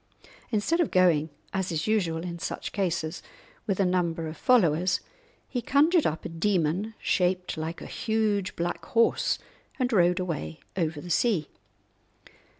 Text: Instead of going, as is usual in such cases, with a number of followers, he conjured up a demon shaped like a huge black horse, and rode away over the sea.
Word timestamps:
Instead 0.49 0.79
of 0.79 0.89
going, 0.89 1.29
as 1.53 1.71
is 1.71 1.85
usual 1.85 2.23
in 2.23 2.39
such 2.39 2.71
cases, 2.71 3.21
with 3.67 3.79
a 3.79 3.85
number 3.85 4.25
of 4.27 4.35
followers, 4.35 4.99
he 5.47 5.61
conjured 5.61 6.07
up 6.07 6.25
a 6.25 6.29
demon 6.29 6.95
shaped 6.99 7.55
like 7.55 7.81
a 7.83 7.85
huge 7.85 8.55
black 8.55 8.83
horse, 8.83 9.37
and 9.77 9.93
rode 9.93 10.19
away 10.19 10.59
over 10.75 10.99
the 10.99 11.11
sea. 11.11 11.49